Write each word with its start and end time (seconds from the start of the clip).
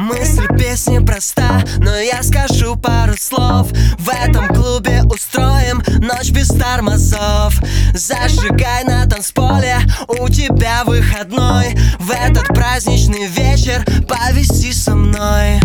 Мысль 0.00 0.46
песни 0.58 0.98
проста, 0.98 1.62
но 1.76 1.94
я 1.94 2.22
скажу 2.22 2.74
пару 2.74 3.18
слов. 3.18 3.68
В 3.98 4.08
этом 4.08 4.48
клубе 4.48 5.02
устроим 5.02 5.82
ночь 5.98 6.30
без 6.30 6.48
тормозов. 6.48 7.54
Зажигай 7.92 8.84
на 8.84 9.04
танцполе, 9.04 9.76
у 10.08 10.26
тебя 10.30 10.84
выходной. 10.86 11.76
В 11.98 12.10
этот 12.12 12.46
праздничный 12.46 13.26
вечер 13.26 13.84
повиси 14.08 14.72
со 14.72 14.94
мной. 14.94 15.60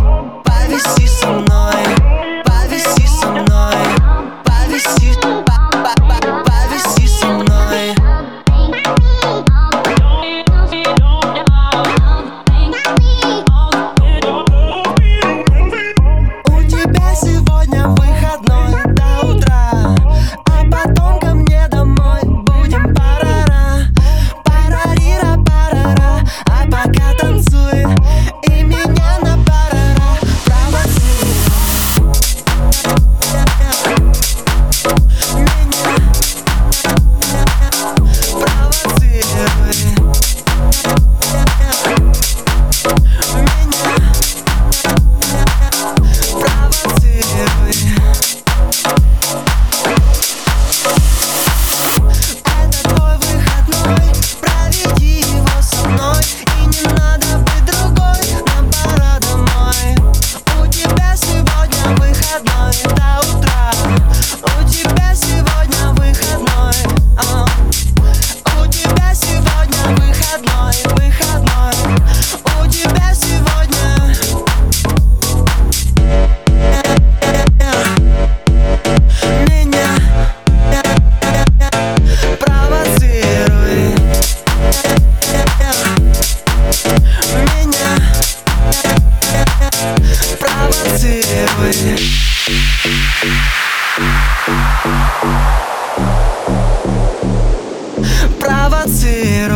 Prava 98.39 98.85
zero. 98.87 99.54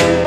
Yes. 0.00 0.21